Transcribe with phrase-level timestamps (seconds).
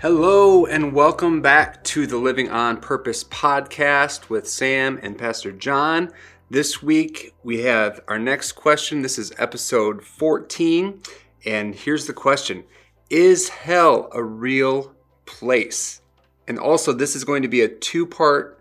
[0.00, 6.10] Hello, and welcome back to the Living on Purpose podcast with Sam and Pastor John.
[6.48, 9.02] This week we have our next question.
[9.02, 11.02] This is episode 14.
[11.44, 12.64] And here's the question
[13.10, 14.94] Is hell a real
[15.26, 16.00] place?
[16.48, 18.58] And also, this is going to be a two part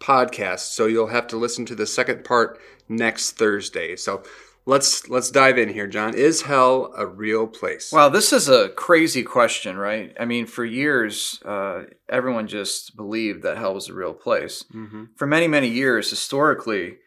[0.00, 0.70] podcast.
[0.70, 3.94] So you'll have to listen to the second part next Thursday.
[3.94, 4.22] So
[4.68, 6.14] let's let's dive in here, John.
[6.14, 7.90] Is hell a real place?
[7.90, 10.14] Wow, this is a crazy question, right?
[10.20, 14.64] I mean, for years, uh, everyone just believed that hell was a real place.
[14.72, 15.04] Mm-hmm.
[15.16, 16.98] For many, many years, historically,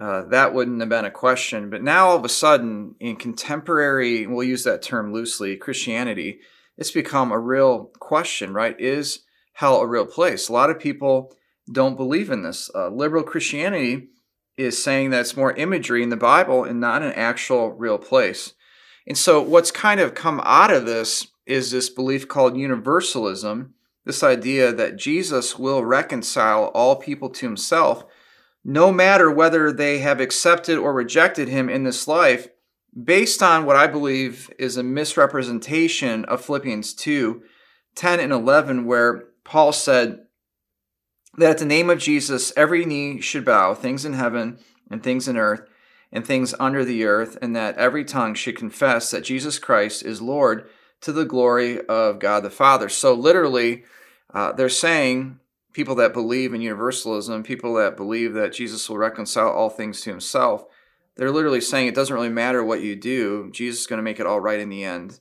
[0.00, 1.70] uh, that wouldn't have been a question.
[1.70, 6.38] But now, all of a sudden, in contemporary, we'll use that term loosely, Christianity,
[6.76, 8.78] it's become a real question, right?
[8.80, 10.48] Is hell a real place?
[10.48, 11.34] A lot of people
[11.70, 12.70] don't believe in this.
[12.72, 14.10] Uh, liberal Christianity
[14.58, 18.52] is saying that it's more imagery in the Bible and not an actual real place.
[19.06, 23.74] And so, what's kind of come out of this is this belief called universalism
[24.08, 28.06] this idea that Jesus will reconcile all people to himself,
[28.64, 32.48] no matter whether they have accepted or rejected him in this life,
[33.04, 37.42] based on what I believe is a misrepresentation of Philippians 2
[37.96, 40.20] 10 and 11, where Paul said,
[41.38, 44.58] that at the name of Jesus, every knee should bow, things in heaven
[44.90, 45.62] and things in earth
[46.10, 50.22] and things under the earth, and that every tongue should confess that Jesus Christ is
[50.22, 50.68] Lord
[51.02, 52.88] to the glory of God the Father.
[52.88, 53.84] So, literally,
[54.32, 55.38] uh, they're saying
[55.72, 60.10] people that believe in universalism, people that believe that Jesus will reconcile all things to
[60.10, 60.64] himself,
[61.16, 64.18] they're literally saying it doesn't really matter what you do, Jesus is going to make
[64.18, 65.20] it all right in the end.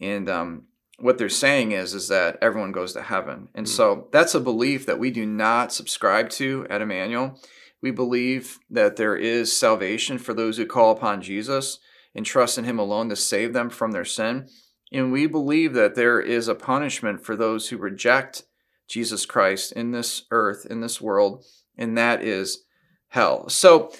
[0.00, 0.64] And um,
[0.98, 3.48] what they're saying is is that everyone goes to heaven.
[3.54, 3.74] And mm-hmm.
[3.74, 7.38] so that's a belief that we do not subscribe to at emmanuel.
[7.82, 11.78] We believe that there is salvation for those who call upon jesus
[12.14, 14.48] and trust in him alone to save them from their sin.
[14.90, 18.44] And we believe that there is a punishment for those who reject
[18.88, 21.44] jesus christ in this earth in this world
[21.76, 22.64] and that is
[23.08, 23.48] hell.
[23.48, 23.92] So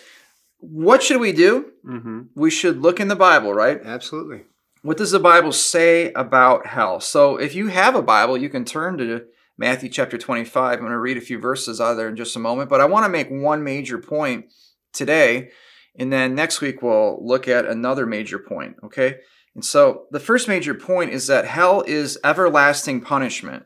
[0.58, 1.72] what should we do?
[1.84, 2.20] Mm-hmm.
[2.34, 3.80] we should look in the bible right?
[3.84, 4.44] Absolutely
[4.82, 7.00] what does the Bible say about hell?
[7.00, 9.24] So if you have a Bible, you can turn to
[9.58, 10.74] Matthew chapter 25.
[10.74, 12.80] I'm going to read a few verses out of there in just a moment, but
[12.80, 14.46] I want to make one major point
[14.92, 15.50] today,
[15.98, 19.16] and then next week we'll look at another major point, okay?
[19.54, 23.64] And so the first major point is that hell is everlasting punishment.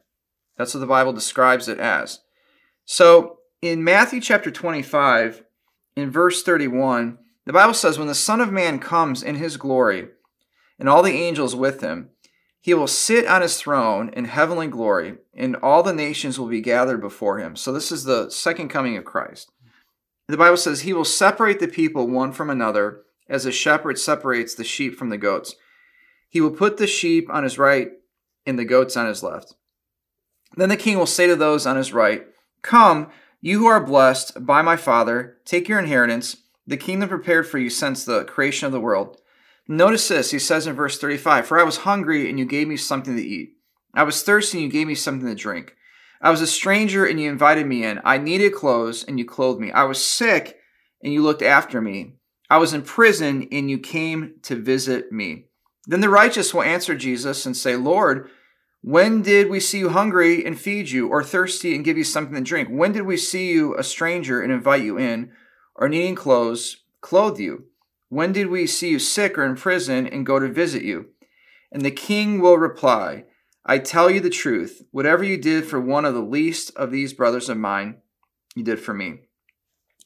[0.56, 2.20] That's what the Bible describes it as.
[2.84, 5.42] So in Matthew chapter 25,
[5.96, 10.08] in verse 31, the Bible says, When the Son of Man comes in his glory,
[10.80, 12.08] and all the angels with him.
[12.60, 16.60] He will sit on his throne in heavenly glory, and all the nations will be
[16.60, 17.54] gathered before him.
[17.54, 19.52] So, this is the second coming of Christ.
[20.26, 24.54] The Bible says, He will separate the people one from another, as a shepherd separates
[24.54, 25.54] the sheep from the goats.
[26.28, 27.92] He will put the sheep on his right
[28.44, 29.54] and the goats on his left.
[30.56, 32.26] Then the king will say to those on his right,
[32.62, 36.36] Come, you who are blessed by my Father, take your inheritance,
[36.66, 39.20] the kingdom prepared for you since the creation of the world.
[39.72, 42.76] Notice this, he says in verse 35 For I was hungry, and you gave me
[42.76, 43.52] something to eat.
[43.94, 45.76] I was thirsty, and you gave me something to drink.
[46.20, 48.00] I was a stranger, and you invited me in.
[48.04, 49.70] I needed clothes, and you clothed me.
[49.70, 50.58] I was sick,
[51.04, 52.14] and you looked after me.
[52.50, 55.44] I was in prison, and you came to visit me.
[55.86, 58.28] Then the righteous will answer Jesus and say, Lord,
[58.82, 62.34] when did we see you hungry and feed you, or thirsty and give you something
[62.34, 62.70] to drink?
[62.72, 65.30] When did we see you a stranger and invite you in,
[65.76, 67.66] or needing clothes, clothe you?
[68.10, 71.06] When did we see you sick or in prison and go to visit you?
[71.72, 73.24] And the king will reply,
[73.64, 74.82] I tell you the truth.
[74.90, 77.98] Whatever you did for one of the least of these brothers of mine,
[78.56, 79.20] you did for me.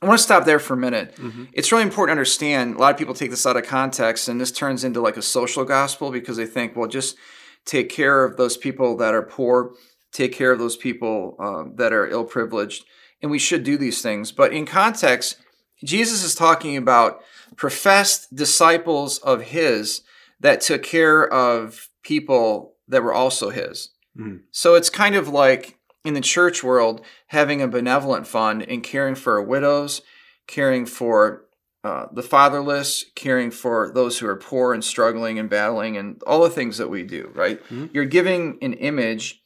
[0.02, 1.16] I want to stop there for a minute.
[1.16, 1.44] Mm-hmm.
[1.54, 2.74] It's really important to understand.
[2.74, 5.22] A lot of people take this out of context, and this turns into like a
[5.22, 7.16] social gospel because they think, well, just
[7.64, 9.72] take care of those people that are poor,
[10.12, 12.84] take care of those people uh, that are ill privileged,
[13.22, 14.30] and we should do these things.
[14.30, 15.38] But in context,
[15.82, 17.22] Jesus is talking about
[17.56, 20.02] professed disciples of his
[20.40, 23.90] that took care of people that were also his.
[24.18, 24.40] Mm.
[24.50, 29.14] So it's kind of like in the church world having a benevolent fund and caring
[29.14, 30.02] for widows,
[30.46, 31.46] caring for
[31.82, 36.42] uh, the fatherless, caring for those who are poor and struggling and battling, and all
[36.42, 37.62] the things that we do, right?
[37.64, 37.86] Mm-hmm.
[37.92, 39.42] You're giving an image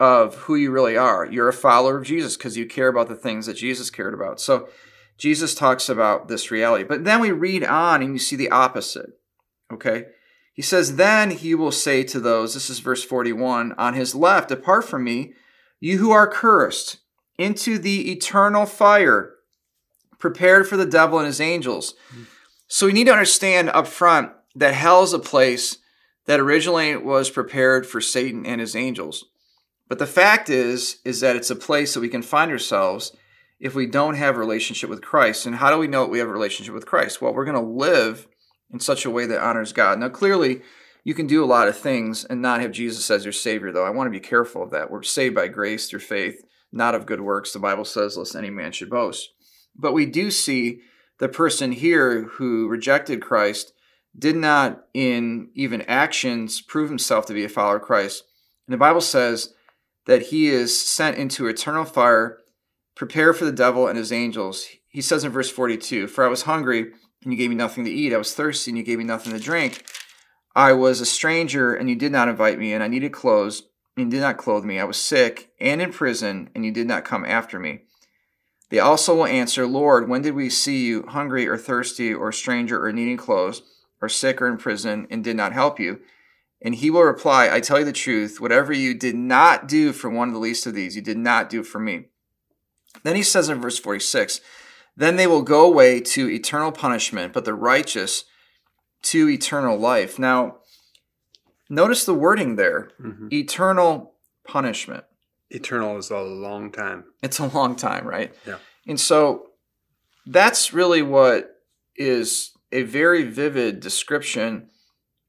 [0.00, 1.26] of who you really are.
[1.26, 4.40] You're a follower of Jesus because you care about the things that Jesus cared about.
[4.40, 4.68] So
[5.18, 6.84] Jesus talks about this reality.
[6.84, 9.10] But then we read on and you see the opposite.
[9.72, 10.06] Okay?
[10.54, 14.48] He says, Then he will say to those, this is verse 41, on his left,
[14.48, 15.34] Depart from me,
[15.80, 16.98] you who are cursed,
[17.36, 19.34] into the eternal fire,
[20.18, 21.94] prepared for the devil and his angels.
[22.66, 25.78] So we need to understand up front that hell is a place
[26.26, 29.24] that originally was prepared for Satan and his angels.
[29.88, 33.16] But the fact is, is that it's a place that we can find ourselves
[33.60, 35.46] if we don't have a relationship with Christ.
[35.46, 37.20] And how do we know that we have a relationship with Christ?
[37.20, 38.28] Well, we're going to live
[38.70, 39.98] in such a way that honors God.
[39.98, 40.62] Now, clearly,
[41.04, 43.86] you can do a lot of things and not have Jesus as your Savior, though.
[43.86, 44.90] I want to be careful of that.
[44.90, 47.52] We're saved by grace through faith, not of good works.
[47.52, 49.30] The Bible says, lest any man should boast.
[49.74, 50.80] But we do see
[51.18, 53.72] the person here who rejected Christ
[54.16, 58.24] did not, in even actions, prove himself to be a follower of Christ.
[58.66, 59.54] And the Bible says
[60.06, 62.38] that he is sent into eternal fire,
[62.98, 64.66] prepare for the devil and his angels.
[64.88, 66.92] He says in verse 42 For I was hungry,
[67.22, 68.12] and you gave me nothing to eat.
[68.12, 69.86] I was thirsty, and you gave me nothing to drink.
[70.54, 73.62] I was a stranger, and you did not invite me, and I needed clothes,
[73.96, 74.80] and you did not clothe me.
[74.80, 77.82] I was sick and in prison, and you did not come after me.
[78.70, 82.84] They also will answer, Lord, when did we see you hungry or thirsty or stranger
[82.84, 83.62] or needing clothes
[84.02, 86.00] or sick or in prison and did not help you?
[86.60, 90.10] And he will reply, I tell you the truth, whatever you did not do for
[90.10, 92.08] one of the least of these, you did not do for me.
[93.02, 94.40] Then he says in verse 46,
[94.96, 98.24] Then they will go away to eternal punishment, but the righteous
[99.02, 100.18] to eternal life.
[100.18, 100.58] Now,
[101.70, 103.32] notice the wording there Mhm.
[103.32, 104.14] eternal
[104.44, 105.04] punishment.
[105.50, 107.04] Eternal is a long time.
[107.22, 108.34] It's a long time, right?
[108.46, 108.58] Yeah.
[108.86, 109.50] And so
[110.26, 111.62] that's really what
[111.96, 114.68] is a very vivid description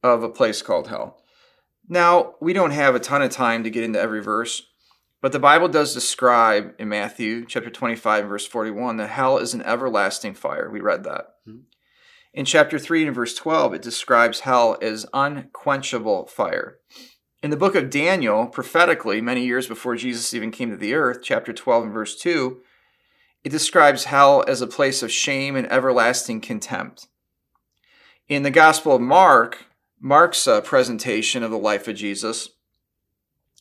[0.04, 1.24] of a place called hell.
[1.88, 4.64] Now, we don't have a ton of time to get into every verse,
[5.22, 9.62] but the Bible does describe in Matthew chapter 25 verse 41 that hell is an
[9.64, 10.70] everlasting fire.
[10.70, 11.36] We read that.
[11.48, 11.64] Mhm.
[12.34, 16.80] In chapter 3 and verse 12, it describes hell as unquenchable fire.
[17.42, 21.20] In the book of Daniel, prophetically, many years before Jesus even came to the earth,
[21.24, 22.62] chapter 12 and verse 2,
[23.44, 27.08] it describes hell as a place of shame and everlasting contempt.
[28.28, 29.66] In the Gospel of Mark,
[30.00, 32.50] Mark's uh, presentation of the life of Jesus,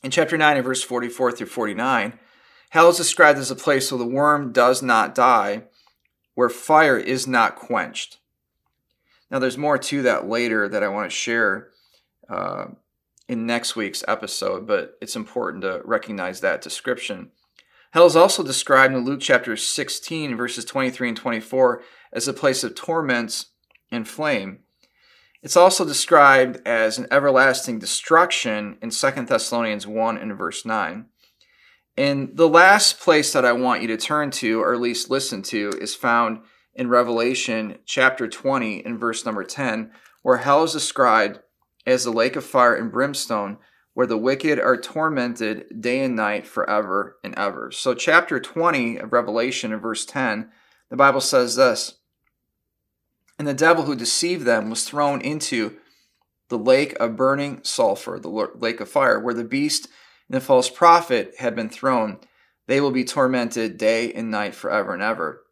[0.03, 2.19] in chapter 9 and verse 44 through 49,
[2.71, 5.65] hell is described as a place where the worm does not die,
[6.35, 8.19] where fire is not quenched.
[9.31, 11.69] Now, there's more to that later that I want to share
[12.29, 12.67] uh,
[13.29, 17.31] in next week's episode, but it's important to recognize that description.
[17.93, 22.65] Hell is also described in Luke chapter 16, verses 23 and 24, as a place
[22.65, 23.47] of torments
[23.91, 24.61] and flame.
[25.43, 31.06] It's also described as an everlasting destruction in 2 Thessalonians 1 and verse 9.
[31.96, 35.43] And the last place that I want you to turn to, or at least listen
[35.43, 36.40] to, is found
[36.75, 39.93] in Revelation chapter 20 and verse number 10,
[40.23, 41.40] where hell is described
[41.87, 43.58] as the lake of fire and brimstone,
[43.94, 47.73] where the wicked are tormented day and night forever and ever.
[47.73, 50.50] So, chapter 20 of Revelation, in verse 10,
[50.90, 51.94] the Bible says this
[53.38, 55.76] And the devil who deceived them was thrown into
[56.49, 59.88] the lake of burning sulfur, the lake of fire, where the beast
[60.29, 62.19] and the false prophet had been thrown.
[62.67, 65.43] They will be tormented day and night forever and ever.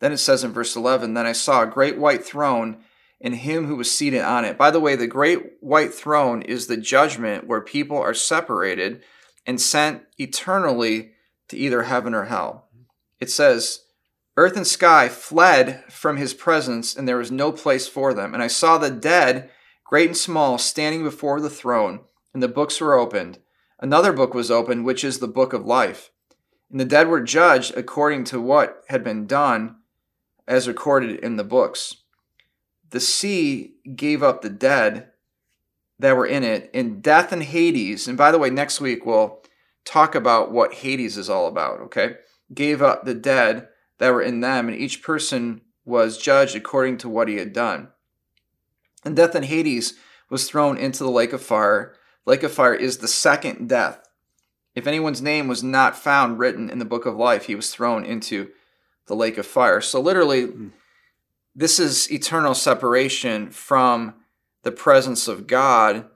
[0.00, 2.78] Then it says in verse 11 Then I saw a great white throne
[3.20, 4.56] and him who was seated on it.
[4.56, 9.02] By the way, the great white throne is the judgment where people are separated
[9.44, 11.12] and sent eternally
[11.48, 12.68] to either heaven or hell.
[13.18, 13.80] It says,
[14.38, 18.32] Earth and sky fled from his presence, and there was no place for them.
[18.32, 19.50] And I saw the dead,
[19.84, 22.00] great and small, standing before the throne,
[22.32, 23.38] and the books were opened.
[23.80, 26.10] Another book was opened, which is the book of life.
[26.70, 29.76] And the dead were judged according to what had been done,
[30.46, 31.96] as recorded in the books
[32.90, 35.08] the sea gave up the dead
[35.98, 38.06] that were in it, and death and Hades.
[38.06, 39.42] And by the way, next week we'll
[39.84, 42.16] talk about what Hades is all about, okay?
[42.54, 43.68] Gave up the dead
[43.98, 47.88] that were in them, and each person was judged according to what he had done.
[49.04, 49.94] And death in Hades
[50.30, 51.94] was thrown into the lake of fire.
[52.26, 54.06] Lake of fire is the second death.
[54.74, 58.04] If anyone's name was not found written in the book of life, he was thrown
[58.04, 58.50] into
[59.06, 59.80] the lake of fire.
[59.80, 60.70] So literally, Mm.
[61.54, 64.14] this is eternal separation from
[64.62, 66.08] the presence of God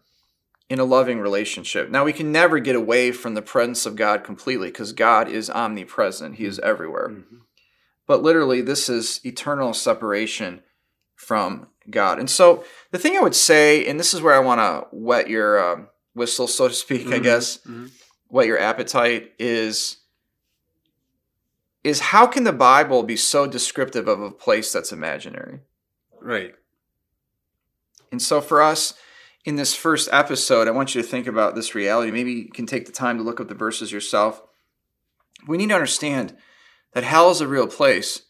[0.69, 1.91] in a loving relationship.
[1.91, 5.51] Now, we can never get away from the presence of God completely because God is
[5.51, 7.09] omnipresent, He is everywhere.
[7.09, 7.41] Mhm.
[8.07, 10.63] But literally, this is eternal separation
[11.15, 12.19] from God.
[12.19, 15.29] And so, the thing I would say, and this is where I want to wet
[15.31, 17.23] your um, whistle, so to speak, I Mhm.
[17.23, 17.91] guess, Mhm.
[18.29, 19.99] whet your appetite, is
[21.85, 25.59] is how can the Bible be so descriptive of a place that's imaginary?
[26.21, 26.55] Right.
[28.13, 28.95] And so for us
[29.45, 32.13] in this first episode, I want you to think about this reality.
[32.13, 34.41] Maybe you can take the time to look up the verses yourself.
[35.49, 36.37] We need to understand
[36.93, 38.23] that hell is a real place.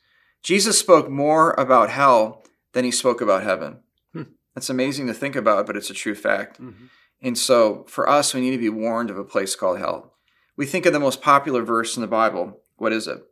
[0.43, 3.81] Jesus spoke more about hell than he spoke about heaven.
[4.13, 4.23] Hmm.
[4.55, 6.61] That's amazing to think about, but it's a true fact.
[6.61, 6.89] Mhm.
[7.21, 10.09] And so for us, we need to be warned of a place called hell.
[10.55, 12.61] we think of the most popular verse in the Bible.
[12.77, 13.25] What is it?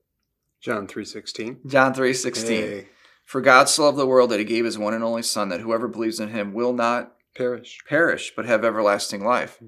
[0.59, 1.61] John 3:16.
[1.67, 2.63] John 3:16.
[2.63, 2.89] Hey,
[3.25, 5.61] For God so loved the world that he gave his one and only son that
[5.61, 7.79] whoever believes in him will not perish.
[7.87, 9.61] perish but have everlasting life.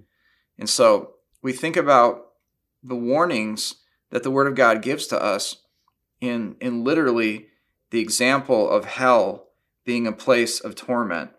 [0.59, 2.33] And so we think about
[2.83, 3.75] the warnings
[4.13, 5.57] that the word of God gives to us
[6.21, 7.49] in in literally
[7.91, 9.49] the example of hell
[9.85, 11.31] being a place of torment.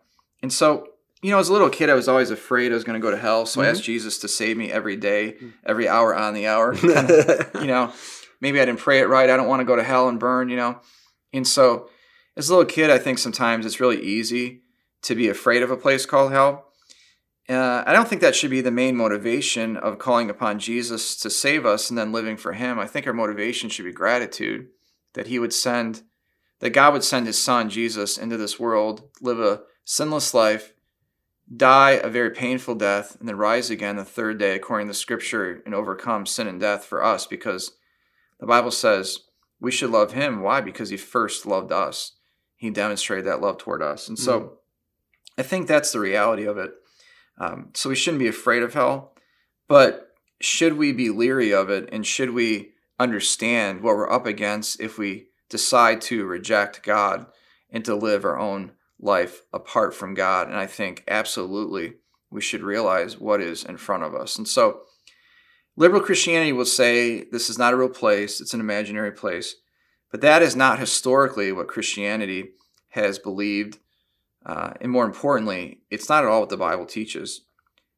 [0.42, 0.90] And so,
[1.22, 3.12] you know, as a little kid I was always afraid I was going to go
[3.12, 3.86] to hell, so I asked mm-hmm.
[3.86, 5.54] Jesus to save me every day, mm.
[5.66, 6.76] every hour on the hour.
[7.62, 7.94] you know,
[8.42, 9.30] maybe I didn't pray it right.
[9.30, 10.82] I don't want to go to hell and burn, you know.
[11.32, 11.90] And so,
[12.36, 14.64] as a little kid, I think sometimes it's really easy
[15.04, 16.73] to be afraid of a place called hell.
[17.50, 21.30] Uh, I don't think that should be the main motivation of calling upon Jesus to
[21.30, 22.80] save us and then living for Him.
[22.80, 24.68] I think our motivation should be gratitude
[25.14, 26.04] that He would send,
[26.60, 30.74] that God would send His Son, Jesus, into this world, live a sinless life,
[31.54, 35.62] die a very painful death, and then rise again the third day, according to Scripture,
[35.66, 37.74] and overcome sin and death for us because
[38.40, 39.20] the Bible says
[39.60, 40.42] we should love Him.
[40.42, 40.62] Why?
[40.62, 42.14] Because He first loved us.
[42.56, 44.08] He demonstrated that love toward us.
[44.08, 44.50] And so, Mm.
[45.36, 46.72] I think that's the reality of it.
[47.38, 49.14] Um, so we shouldn't be afraid of hell,
[49.68, 50.10] but
[50.40, 54.98] should we be leery of it and should we understand what we're up against if
[54.98, 57.26] we decide to reject God
[57.70, 60.48] and to live our own life apart from God?
[60.48, 61.96] And I think absolutely
[62.30, 64.38] we should realize what is in front of us.
[64.38, 64.82] And so
[65.76, 69.56] liberal Christianity will say this is not a real place, it's an imaginary place.
[70.12, 72.52] But that is not historically what Christianity
[72.90, 73.80] has believed
[74.46, 77.42] uh, and more importantly, it's not at all what the Bible teaches.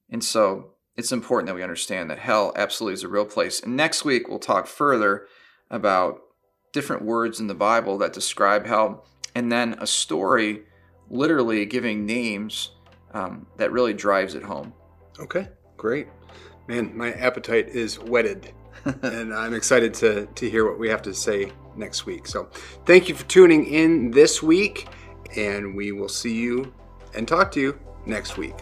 [0.10, 3.62] And so it's important that we understand that hell absolutely is a real place.
[3.62, 5.28] And next week, we'll talk further
[5.70, 6.22] about
[6.72, 10.64] different words in the Bible that describe hell, and then a story
[11.10, 12.72] literally giving names
[13.14, 14.74] um, that really drives it home.
[15.20, 15.48] Okay,
[15.78, 16.08] great.
[16.68, 18.52] Man, my appetite is whetted.
[19.02, 22.28] and I'm excited to, to hear what we have to say next week.
[22.28, 22.50] So,
[22.86, 24.88] thank you for tuning in this week,
[25.36, 26.74] and we will see you
[27.14, 28.56] and talk to you next week.